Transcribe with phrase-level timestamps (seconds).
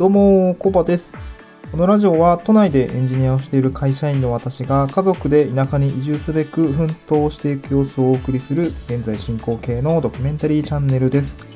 [0.00, 1.14] どうも、コバです。
[1.70, 11.46] このラジオは都内でエンジニアをしている会社員の私が家族で田舎に移住すべく奮闘していく様子をお送りする現在進行形のドキュメンタリーチャンネルです。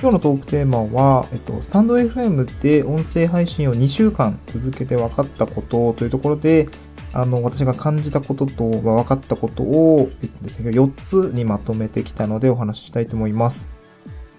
[0.00, 6.64] 今日のトークテーマは、えっと、スタンド FM で音声配信を2週間続けて分かったことというところで、
[7.12, 13.73] あの、私が感じたことと分かったことを、えっとですね、4つにまとめてきたのでお話ししたいと思います。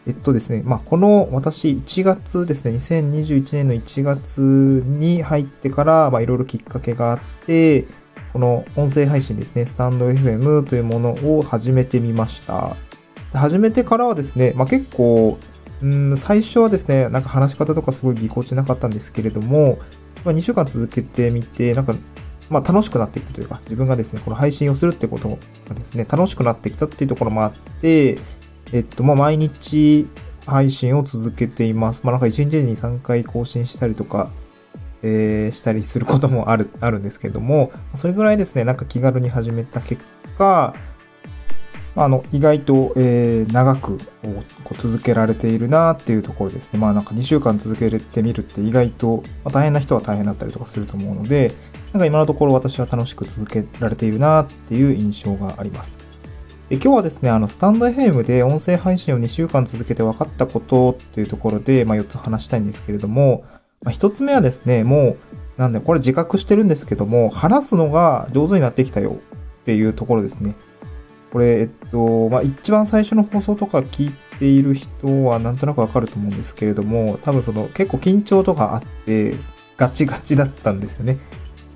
[0.08, 7.88] えっとですね、まあ、この私1月ですね、2021年の1月に入ってから、ま、いろいろきっかけがあって、
[8.32, 12.76] この音声配信ですね、スタンド FM というものを始めてみました。
[13.34, 15.40] 始めてからはですね、まあ、結構、
[15.82, 19.80] うん、最初はですね、なんか話し方とかすごいぎこちなかったんですけれども、
[20.24, 21.96] まあ、2週間続けてみて、なんか、
[22.50, 28.20] まあ、楽しくなってきたというか、自分がですね、この配信をするってことがですね、楽しくなってきたっていうところもあって、
[28.76, 30.10] えっと、まあ、毎日
[30.46, 32.06] 配信を続けています。
[32.06, 34.30] まあ、なんか1日に3回更新したりとか、
[35.02, 40.02] えー、したりすることもある、 あるんですけども、それぐらいですね、なんか気軽に始めた結
[40.38, 40.76] 果、
[41.96, 43.98] まあ、あの、意外と、えー、長く
[44.66, 46.80] こう続けられているなっていうところですね。
[46.80, 51.54] まあなんか2週間続けてみるって意外と、まあ、大変な人は大変だったりとかすると思うので、
[51.94, 56.15] なんか今のところ私は楽しく続けられているなっていう印象があります。
[56.70, 63.44] で今日はですね、あの、スタンド FM で音声配信を2週間続けて分かったことっていうところで、まあ4つ話したいんですけれども、
[63.84, 65.18] まあ1つ目はですね、もう、
[65.58, 69.20] なんで、これ自覚してるんですけども、話すのが上手になってきたよ
[69.62, 70.56] っていうところですね。
[71.32, 79.36] これ、えっと、まあ、一番最初の放送とか聞いている人はなんとなくわかると思うんですけれども、多分その結構緊張とかあって、
[79.78, 81.20] ガチガチだったんですよね。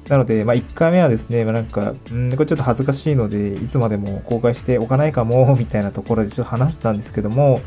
[0.09, 7.61] なので、まあ、1回目はですね、まあ、なんか、うん、これちょっと恥ずかしいので、いつまでも公開しておかないかも、 みたいなところでちょっと話したんですけども、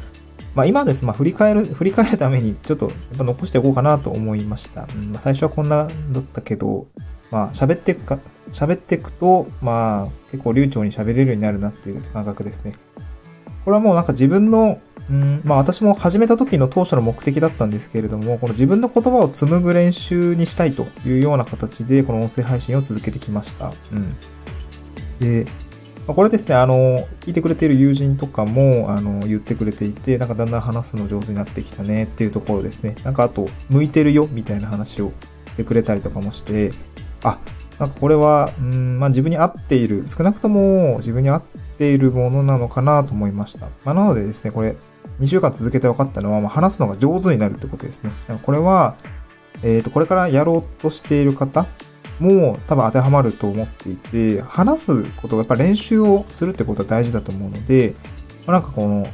[0.56, 4.88] まあ、今です、まあ、振り返る、振り返るためにちょっとやっぱ残しておこうかなと思いました。
[4.92, 6.88] うんまあ、最初はこんなだったけど、
[7.30, 8.18] まあ、喋っていくか、
[8.50, 12.72] 喋っていくと、まあ、結構流暢に喋れるようになるなっていう感覚ですね。
[13.64, 14.80] これはもうなんか自分の、
[15.10, 23.72] うん、まあ私も始めた時の当初の目的だったんですけれども、この自分の言葉を紡ぐ練習にしたいというような形で、この音声配信を続けてきました。
[23.92, 24.16] うん。
[25.18, 25.46] で、
[26.06, 32.96] まあこれですね、あの、聞いてくれている友人とかも、あの、言ってくれていて、なんかだんだん話すの上手になってきたねっていうところですね。
[33.04, 35.12] なんかあと、向いてるよみたいな話を
[35.50, 36.72] してくれたりとかもして、
[37.22, 37.38] あ、
[37.78, 41.42] なんかこれは、うん、まあ自分に合っている、少なくとも自分に合っ
[41.78, 43.68] ているものなのかなと思いました。
[43.84, 44.76] まあなのでですね、これ、
[45.20, 48.12] 2週間続けて分かったのは、まあ、話すのが上手になるってことですね。
[48.42, 48.96] これは、
[49.62, 51.66] えっ、と、これからやろうとしている方
[52.18, 57.94] も多分当てはまると思っていて、話すことがやっぱ練習をするってことは大事だと思うので、
[58.46, 59.06] まあ、なんかこの、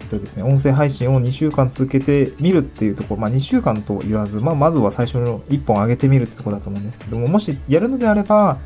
[0.00, 8.58] えっとですね、音声配信を2週間続けてみるっていうところ、まあ2週間と言わず、まあまずは最初の1本上げてみるってところだと思うんですけども、もしやるのであれば、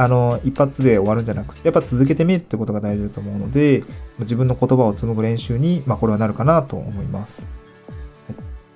[0.00, 3.82] あの、一発で終わるんじゃなくて、やっぱ続けてみるってことが大事だと思うので、
[4.20, 7.48] 自分の言葉を紡ぐ練習に、まあこれはなるかなと思います。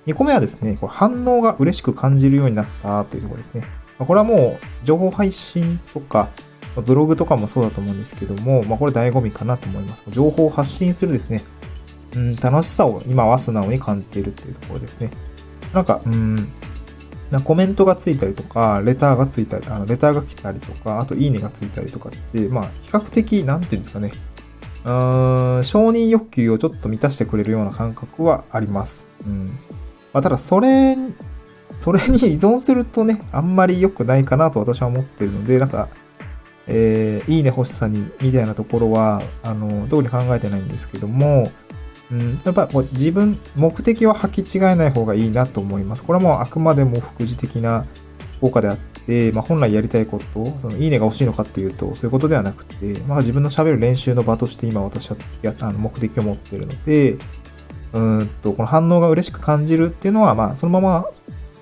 [0.06, 3.64] 2個目はですね、これ反応が嬉しく感じるようになったというところですね。
[3.98, 6.30] これはもう、情報配信とか、
[6.84, 10.02] ブログとかもそうだと思うんですけども、まあこれ醍醐味かなと思います。
[10.08, 11.44] 情報を発信するですね、
[12.16, 15.12] うん、楽しさを今は素直に感じているっていうところですね。
[15.72, 16.52] なんか、うん、
[17.32, 24.12] なコメントがついたりとか、レターがついたり、あの、レターが来たりとか、あといいねがついたりとかって、まあ、比較的、なんていうんですかね。
[24.84, 29.06] うーん、承認欲求をちょっと満たしてくれるような感覚はあります。
[29.26, 29.46] うん。
[30.12, 30.94] まあ、ただ、それ、
[31.78, 35.88] それに 依存するとね、あんまり良くないかなと私は思ってるので、なんか、
[36.66, 41.50] えー、いいね欲しさに、みたいなところは、あの、特に考えてないんですけども、
[42.12, 46.04] うん、やっぱこう自分、目的は履き違えない方がいいなと思います。
[46.04, 47.86] これはもうあくまでも副次的な
[48.40, 57.16] 効果であって、まあ、本来やりたいこと、そのいいねが欲しいのかっていうと、そういうことではなくて、まあ、自分の喋る練習の場として今私はやあの目的を持っているので、
[57.94, 61.06] うんと、この反応が嬉しく感じるっていうのは、まあ、そのまま、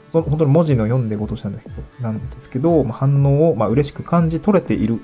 [0.08, 5.00] そ本当に文字の読んでごとしたんですけど、なんですけど、まあ、反応を、まあ、嬉しく感じ取れている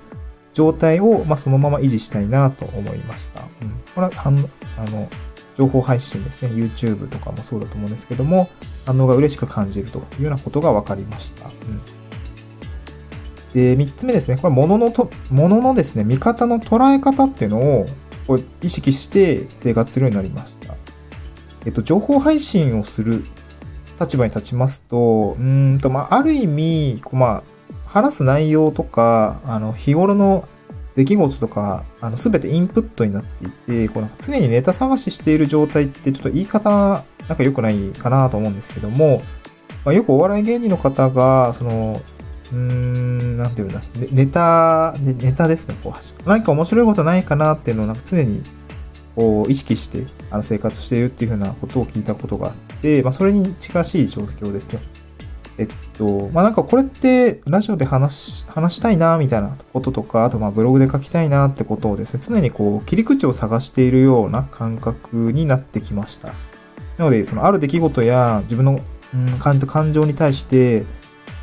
[0.53, 3.43] 状態を、まあ、そのまま維持したいなと思いました。
[3.63, 3.71] うん。
[3.95, 5.09] これは、あの、
[5.57, 6.51] 情報配信ですね。
[6.53, 8.49] YouTube とかもそうだと思うんですけども、
[8.85, 11.49] 反応が嬉しく感じるというようなことが分かりました。
[11.49, 11.81] うん、
[13.53, 14.37] で、3つ目ですね。
[14.37, 17.87] これ、もののと、もののですね、見方の捉え方っていうのを
[18.27, 20.75] こう意識して生活するようになりました。
[21.65, 23.25] えっと、情報配信をする
[24.01, 27.43] 立場に立ちますと、うんと、まあ、ある意味、こうまあ、
[27.87, 30.47] 話す内容とか、あの、日頃の
[30.97, 39.23] 出来事とか、あの、すべてインプットになっていて、こうなんか常にネタ探ししている状態ってちょっと言い方、なんか良くないかなと思うんですけども、
[39.85, 42.01] まあ、よくお笑い芸人の方が、その、
[42.53, 48.43] うーん、なんていうんだ、ネタ、ネタですね、こう、何か面白いことないかなっていうのをなんか常に、
[49.15, 54.81] こう、意識して、あの、生活しているっていうふうなことを聞いたことがあって、まあ、それに近しい状況ですね。
[55.59, 66.29] えっと、まあ、なんかこれってラジオで話し、話したいな、みたいなこととか、あとまブログで書きたいなってことをですね、常にこう切り口を探しているような感覚になってきました。
[66.99, 68.81] なので、そのある出来事や自分の、
[69.15, 70.85] うん、感じた感情に対して、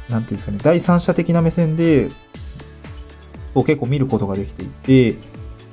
[0.09, 2.09] なんていうんですかね、第三者的な目線で、
[3.55, 5.15] を結構見ることができていて、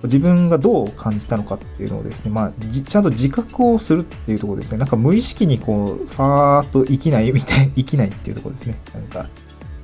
[0.04, 4.78] 自分がどう感じたのかっていうのをですね、まあ、ちゃんと自覚をするっていうところですね。
[4.78, 8.80] なんか無意識にこう、さーっと生きないみたい、生きないっていうところですね。
[8.94, 9.28] なんか、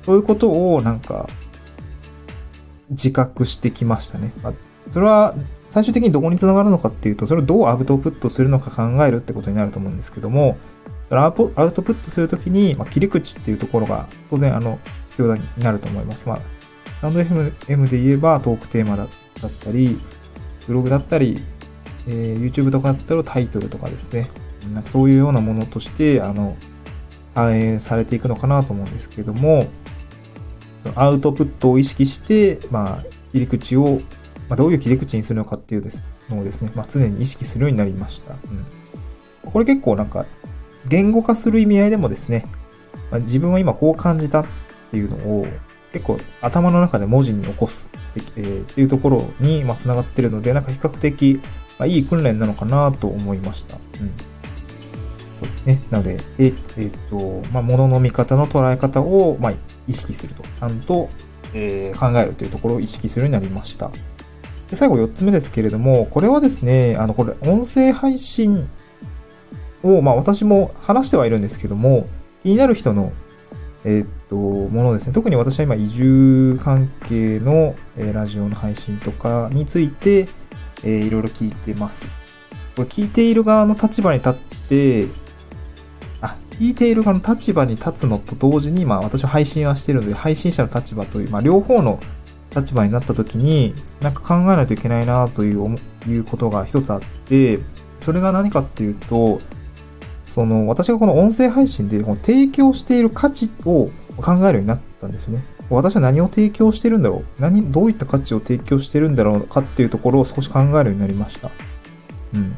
[0.01, 1.29] そういうことをなんか、
[2.89, 4.33] 自覚してきましたね。
[4.41, 4.53] まあ、
[4.89, 5.35] それは
[5.69, 10.57] 最終的にどこにつながるのかっていうと、それをどうアウトプットするのか考えるってことになると思うんですけども、
[11.09, 16.27] アウトプットするときに、まあ、切り口っていうところが当然あの必要になると思います。
[16.27, 16.41] まあ、
[16.97, 19.09] スタンド FM で言えばトークテーマだっ
[19.63, 19.99] たり、
[20.65, 21.43] ブログだったり、
[22.07, 24.27] えー、YouTube とかだったらタイトルとかですね。
[24.73, 26.57] なんかそういうようなものとして、あの、
[27.35, 29.67] 反映されていくのかなと思うんですけども、
[30.79, 34.01] そのアウトプットを意識して、まあ、切り口を、
[34.49, 38.33] まあ、どういう切り口にするのかっていうですのをですね、まあ、常に意識するようになりました。
[38.33, 39.51] うん。
[39.51, 40.25] これ結構なんか、
[40.89, 42.47] 言語化する意味合いでもですね、
[43.11, 44.45] まあ、自分は今こう感じたっ
[44.89, 45.45] ていうのを、
[45.97, 47.89] 結構頭の中で文字に起こす
[48.19, 51.41] って,、えー、っていうところに、まあ、繋がってるので、なんか比較的、
[51.79, 53.75] まあ、いい訓練なのかなと思いました。
[53.75, 54.11] うん。
[55.35, 55.81] そうですね。
[55.89, 56.53] なので、えっ、
[57.09, 59.53] と、まあ、物の見方の捉え方を、まあ、
[59.87, 60.43] 意識すると。
[60.43, 61.09] ちゃんと、
[61.53, 63.91] えー、考えるというところを意識するようになりました。
[64.69, 68.69] で、最後4つ目ですけれども、これはですね、あの、これ、音声配信
[69.83, 72.07] を、まあ、私も話してはいるんですけども、
[72.43, 73.11] 気になる人の
[73.87, 75.13] えー、っと、ものですね。
[75.13, 80.27] 特に私は今移住関係の、えー、ラジオの配信とかについて、
[80.83, 82.05] えー、いろいろ聞いてます。
[82.75, 84.33] これ聞いている側の立場に立っ
[84.67, 85.07] て、
[86.19, 92.01] あ、聞いている側の立場に立つのと同時に、まあ私は配信はしてるので、配信者の立場という、まあ両方の
[92.53, 97.59] 立場になった時に、なんか考えないといけないなという、いうことが一つあって、
[97.97, 99.39] それが何かっていうと、
[100.27, 105.45] その、私がこの音声配信でこの提供している価値を考えるようになったんですよね。
[105.69, 107.41] 私は何を提供してるんだろう？
[107.41, 111.49] 何、どういった価値を提供してるんだろうかっていうところを少し考えるようになりました。
[112.33, 112.51] うん。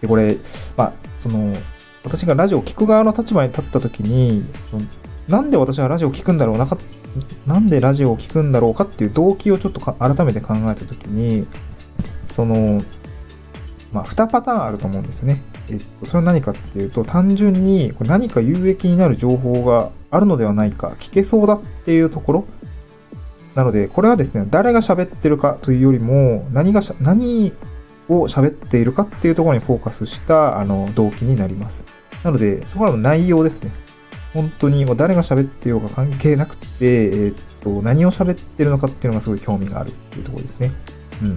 [0.00, 0.36] で、これ、
[0.76, 1.56] まあ、その、
[2.02, 4.44] 私がラジオを聞く側の立場に立った時に、
[5.28, 6.76] なんで私はラジオを聞くんだろうなか、
[7.46, 11.46] なんでラジオを聞くんだろうかっていう動機をちょっと改めて考えた時に、
[12.26, 12.82] その、
[13.92, 15.42] まあ、2パターンあると思うんですよね。
[15.68, 22.44] えっと、それは何かっていうと、単純に何か有益になる情報があるのではないか、聞けそうだっていうところ。
[23.54, 27.52] なので、これはですね、誰が喋ってるかというよりも、何がしゃ何
[28.08, 31.86] を喋っているかっていうところにフォーカスした、あの、動機になります。
[32.22, 33.70] なので、そこらの内容ですね。
[34.32, 40.72] 本当にもう誰が喋ってようが関係なくて、えー、っと、何を喋ってるのかっていうのがすごい興味があるっていうところですね。
[41.22, 41.36] うん。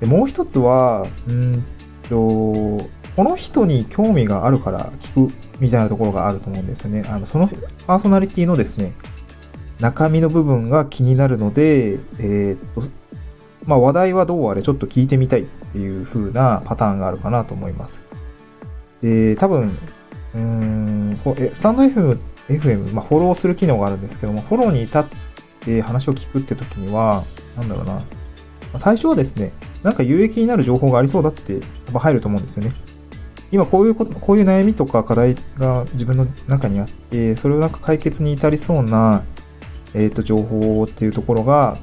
[0.00, 1.64] で、もう一つは、うん
[2.08, 2.78] と、
[3.16, 7.04] この人に興味があるから聞くみたいなところがあると思うんですよね。
[7.08, 7.48] あの、その
[7.86, 8.94] パーソナリティのですね、
[9.80, 12.82] 中身の部分が気になるので、えー、っと、
[13.66, 18.04] まあ話題はどうあれちょっと聞いてみたいっていう風なパターンがあるかなと思います。
[19.00, 19.78] で、多分、
[20.34, 21.16] うーん、
[21.52, 22.18] スタンド FM、
[22.48, 25.06] FM、まあフォローする機能があるんですけども、フォローに至っ
[25.60, 27.22] て話を聞くって時には、
[27.56, 28.02] なんだろうな、
[28.76, 29.52] 最初はですね、
[29.82, 32.72] なんか有益になる情報がありそうだってやっぱ入ると思うんですよね。
[33.52, 39.24] 今こういうこと、こういう悩みとか課題が自分の中にあって、それをなんか解決に至りそうな、
[39.94, 41.78] えっ、ー、と、情報っていうところが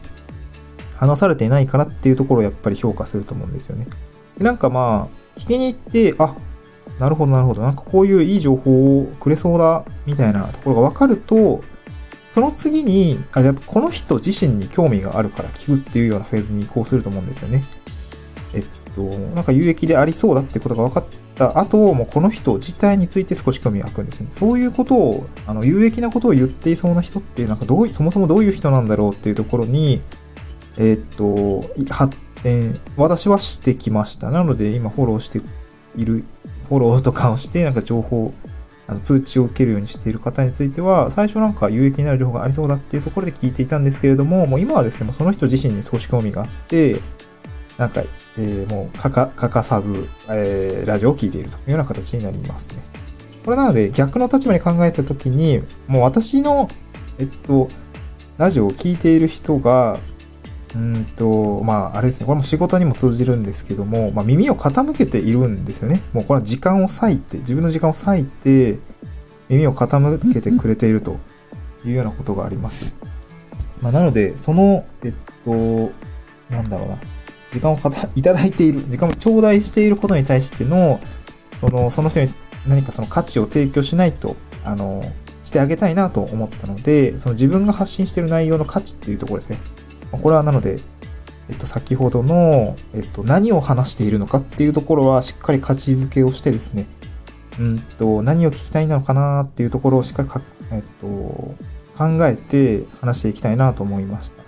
[0.98, 3.88] 話されていないかなっていうところをやっぱり評価すると思うんですよね。
[4.38, 6.36] なんかまあ、聞きに行って、あ、
[7.00, 11.63] なるほどなるほど、なんかこういういい情報をくれそうだ、みたいなところがわかると、
[12.30, 17.63] その次に、あ、やっぱこの人自身に興味があるから聞くっていうようなフェーズに移行すると思うんですよね。
[18.53, 18.65] えっ
[18.96, 19.01] と、
[19.36, 24.31] なんか有益でありそうだってことが分かった後、もうこの人自体について少し興味が湧くんですよね。
[24.31, 30.01] そういうことを、あの、有益なことを言っていそうな人って、なんかどう、そもそもどういう人なんだろうっていうところに、
[30.77, 34.31] えっと、発展、私はしてきました。
[34.31, 35.41] なので、今フォローして
[35.95, 36.23] いる、
[36.67, 38.33] フォローとかをして、なんか情報、
[38.88, 47.00] あの通知を受けるようにしている方については、最初なんか有益になる情報がありそうだっていうところで聞いていたんですけれども、もう今はですね、もうその人自身に少し興味があって、
[47.78, 48.04] なんか、
[48.38, 52.84] えー、もう欠か、欠かさず、えー、ラジオを聞いているというような形になりますね。
[53.44, 56.70] これなので逆の立場に考えたときに、もう私の、
[57.20, 57.70] えっと、
[58.38, 60.00] ラジオを聴いている人が、
[60.75, 62.25] うんと、まあ、あれですね。
[62.25, 66.01] これも仕事にも通じるんですけども、まあ、耳を傾けているんですよね。
[66.13, 68.80] もうこれは時間を割いて、自分の時間を割いて、
[69.50, 71.18] 耳を傾けてくれていると
[71.84, 72.96] いうようなことがあります。
[73.82, 75.13] まあ、なので、その、えっ
[75.44, 75.92] と、
[76.50, 76.98] なんだろうな。
[77.53, 81.00] 時間をかたいただいている、時間を頂戴していることに対しての、
[81.58, 82.34] その、その人に
[82.67, 85.12] 何かその価値を提供しないと、あの、
[85.43, 89.60] してあげたいなと思ったので、その自分が発信している内容の価値っていうところですね。
[90.12, 90.79] これはなので、
[91.50, 96.86] えっと、先ほどの、えっと、何を話しているのかっていうところはしっかり価値づけをしてですね、
[97.60, 100.41] うんと、何を聞きたいのかなっていうところをしっかりか、
[100.72, 101.55] えっと、考
[102.25, 104.43] えて話していきたいなと思いました。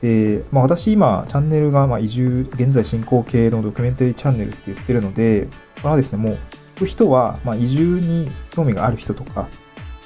[0.00, 6.38] で、まあ私今、チャンネルが、まあ移住、現在進行形のドキュメンタリーチャンネルって言ってるので、これはですね、もう、
[6.76, 9.48] 聞く人は、まあ移住に興味がある人とか、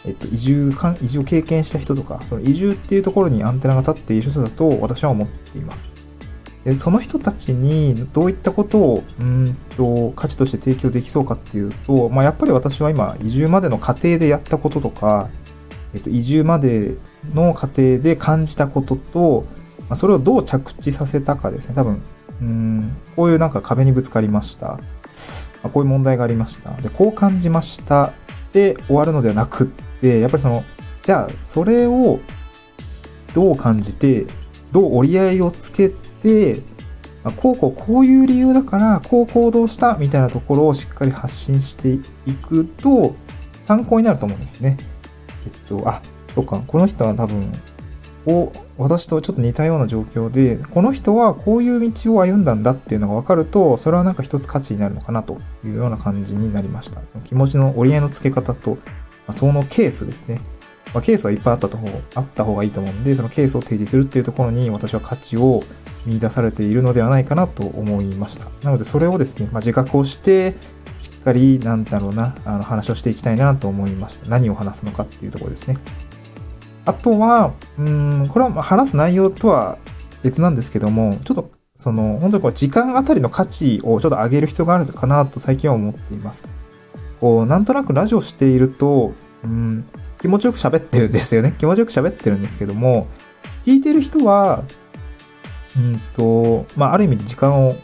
[0.05, 5.89] えっと、移住か、移住を経験した人とか、その移住っていうところにアンテナが立っている人だと私は思っています。
[6.65, 15.29] で、その人たちにどういったことを、うんと、価値として提供できそうかっていうと、まあ、やっぱり私は今、移住までの過程でやったこととか、
[15.95, 16.97] えっと、移住まで
[17.35, 19.45] の過程で感じたことと、
[19.93, 21.75] ま、それをどう着地させたかですね。
[21.75, 22.03] 多分、
[22.41, 24.81] うん、こういうなんか壁にぶつかりました。
[25.63, 26.73] ま、こういう問題がありました。
[26.81, 28.13] で、こう感じました
[28.53, 29.67] で終わるのではなくっ
[30.03, 30.65] で、やっぱりその、
[31.03, 32.21] じゃあ、それを
[33.33, 34.27] どう感じて、
[34.73, 36.61] どう折り合いをつけて、
[37.23, 43.15] ま、こうこうこういう理由だから、こう行動したみたいなところをしっかり発信していくと、
[43.63, 44.77] 参考になると思うんですね。
[45.45, 46.03] えっと、あ、
[46.35, 47.53] そうか、この人は多分、
[48.25, 57.01] こう、私とちょっと似たような状況で、この人はこういう道を歩んだんだっていうのが分かると、それはなんか一つ価値になるのかなというような感じになりました。
[57.25, 58.79] 気持ちの折り合いのつけ方と、
[59.31, 60.41] そのケースですね。
[60.95, 65.63] まあ、ケースはいっぱいあったと方、あった方がいいと思うんで、そのケースを提示するっていうところに私は価値を
[66.05, 68.49] 見出されているのではないかなと思いました。
[68.63, 70.55] なのでそれをですね、まあ、自覚をして、
[70.99, 74.29] しっかり、なんだろうな、あの話をしていきたいなと思いました。
[74.29, 75.79] 何を話すのかっていうところですね。
[76.85, 79.79] あとは、うん、これは話す内容とは
[80.23, 86.45] 別なんですけども、ちょっとその、本当にこう時間あたりの価値をちょっと上げる必要があるかなと最近は思っています。
[87.21, 89.13] こう、なんとなくラジオしていると、
[89.45, 89.87] うん、
[90.21, 91.55] 気持ちよく喋ってるんですよね。
[91.59, 93.07] 気持ちよく喋ってるんですけども、
[93.65, 94.65] 聞いてる人は、
[95.77, 97.75] うんと、まあ、ある意味で時間を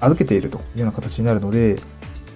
[0.00, 1.78] 預けているというような形になるので、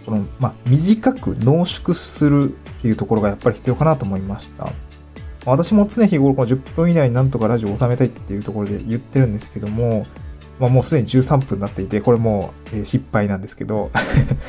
[0.06, 4.70] この、まあ、短く濃縮するっていうところがやっぱり必要かなと思いました。
[5.46, 10.06] 私も常日頃この10分以内になんとかラジオを収めたいっていうところで言ってるんですけども、
[10.58, 13.90] まあ、もうすでに13分になっていて、これもう失敗なんですけど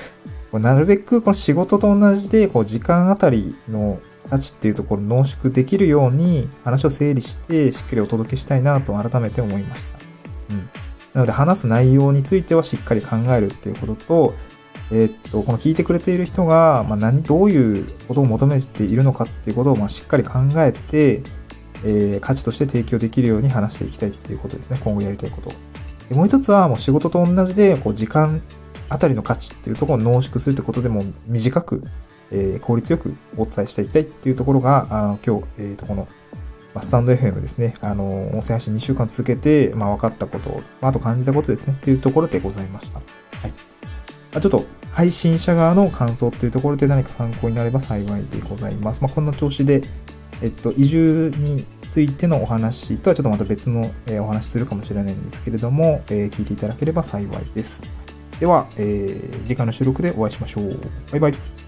[0.53, 3.99] なるべくこの仕事と同じで、こう時間あたりの
[4.29, 9.99] 価値っていうところ濃縮できるように話を整理してしっかりお届けしたいなと改めて思いました。
[10.49, 10.69] うん。
[11.13, 14.33] なので話す内容についてはしっかり考えるっていうことと、
[14.91, 21.23] えー、っと、この聞いてくれている人が、まあ、何、どういうことを求めているのかっていうことを、まあ、しっかり考えて、
[21.83, 24.79] えー、価値として提供できるように話していきたいっていうことですね。
[24.83, 25.51] 今後やりたいこと。
[26.09, 28.41] でもう一つは、もう仕事と同じで、こう、時間
[28.89, 31.83] あたりの価値っていうところを濃縮するってことでも短く、
[32.31, 36.07] えー、効率よくお伝えしていきたいっていうところが、あの、今日、えっ、と、この、
[36.73, 40.49] ま、スタンド FM ですね、あの、音声配信2週間続けて、まあ、分かったこと、
[40.81, 43.01] まあ、あと感じたことですね、っていうところでございました。
[44.35, 49.01] ま、ちょっと、配信者側の感想っていうところで何か参考になれば幸いでございます。
[49.01, 49.83] まあ、こんな調子で、
[50.41, 57.83] えっと、移住についてのお話とはちょっとまた別の、え、お話するかもしれないんですけれども、えー、聞いていただければ幸いです。
[58.39, 60.79] では、えー、次回の収録でお会いしましょう。
[61.11, 61.64] バイバイ。